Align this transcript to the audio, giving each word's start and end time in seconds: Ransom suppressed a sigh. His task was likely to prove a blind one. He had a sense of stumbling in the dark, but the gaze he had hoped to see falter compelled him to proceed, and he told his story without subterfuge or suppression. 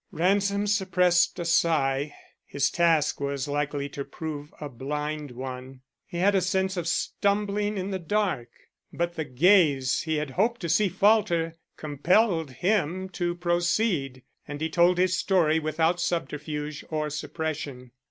Ransom 0.11 0.65
suppressed 0.65 1.37
a 1.37 1.45
sigh. 1.45 2.15
His 2.43 2.71
task 2.71 3.19
was 3.21 3.47
likely 3.47 3.87
to 3.89 4.03
prove 4.03 4.51
a 4.59 4.67
blind 4.67 5.29
one. 5.29 5.81
He 6.07 6.17
had 6.17 6.33
a 6.33 6.41
sense 6.41 6.75
of 6.75 6.87
stumbling 6.87 7.77
in 7.77 7.91
the 7.91 7.99
dark, 7.99 8.49
but 8.91 9.13
the 9.13 9.25
gaze 9.25 9.99
he 10.01 10.15
had 10.15 10.31
hoped 10.31 10.59
to 10.61 10.69
see 10.69 10.89
falter 10.89 11.53
compelled 11.77 12.49
him 12.49 13.09
to 13.09 13.35
proceed, 13.35 14.23
and 14.47 14.59
he 14.59 14.71
told 14.71 14.97
his 14.97 15.15
story 15.15 15.59
without 15.59 16.01
subterfuge 16.01 16.83
or 16.89 17.11
suppression. 17.11 17.91